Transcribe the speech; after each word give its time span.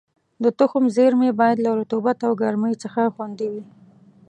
د 0.43 0.45
تخم 0.59 0.83
زېرمې 0.95 1.31
باید 1.39 1.57
له 1.65 1.71
رطوبت 1.79 2.17
او 2.27 2.31
ګرمۍ 2.41 2.73
څخه 2.83 3.01
خوندي 3.15 3.47
وي. 3.53 3.63